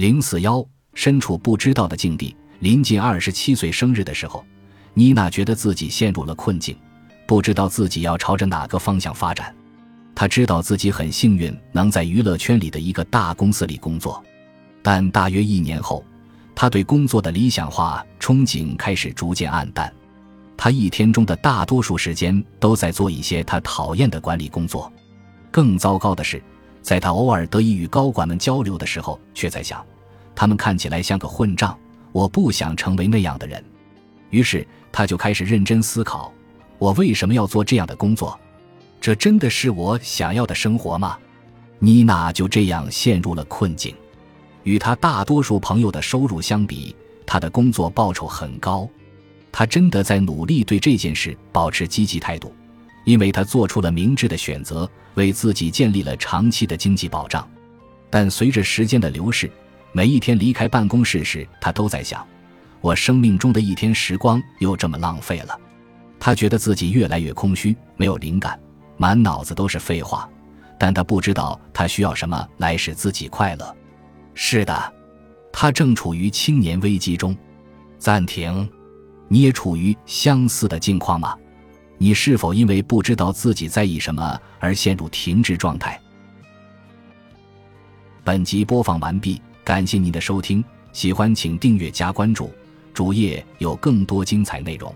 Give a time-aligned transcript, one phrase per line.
[0.00, 2.34] 零四幺，身处不知道的境地。
[2.60, 4.42] 临近二十七岁生日的时候，
[4.94, 6.74] 妮娜觉得自己陷入了困境，
[7.26, 9.54] 不知道自己要朝着哪个方向发展。
[10.14, 14.24] 她知道自己很幸运能在娱乐圈里的一个大公司里工作，
[14.80, 16.02] 但大约一年后，
[16.54, 19.92] 她对工作的理想化憧憬开始逐渐暗淡。
[20.56, 24.90] 她一天中的大多数时间都在做一些她讨厌的管理工作。
[25.50, 26.42] 更糟糕的是。
[26.82, 29.84] 在他偶尔得以与高管们交流的时候，却在想，
[30.34, 31.78] 他们看起来像个混账，
[32.12, 33.62] 我不想成为那样的人。
[34.30, 36.32] 于是他就开始认真思考：
[36.78, 38.38] 我为什么要做这样的工作？
[39.00, 41.18] 这真的是我想要的生活吗？
[41.78, 43.94] 妮娜就这样陷入了困境。
[44.62, 48.88] 与他大多数朋友的收入相比，他的工作报酬很高。
[49.50, 52.54] 他真的在努力对这件事保持积极态度。
[53.10, 57.44] 因为他做出了明智的选择，为自己建立了长期的经济保障。
[58.08, 59.50] 但随着时间的流逝，
[59.90, 62.24] 每一天离开办公室时，他都在想：
[62.80, 65.58] 我生命中的一天时光又这么浪费了。
[66.20, 68.56] 他觉得自己越来越空虚，没有灵感，
[68.96, 70.30] 满脑子都是废话。
[70.78, 73.76] 但他不知道他需要什么来使自己快乐。
[74.34, 74.92] 是的，
[75.52, 77.36] 他正处于青年危机中。
[77.98, 78.70] 暂停，
[79.26, 81.36] 你也处于相似的境况吗？
[82.02, 86.00] 你是否因为不知道自己在意什么而陷入停滞状态？
[88.24, 92.50] 本集播放完毕，感谢您的收听，喜欢请订阅加关注，
[92.94, 94.94] 主页有更多精彩内容。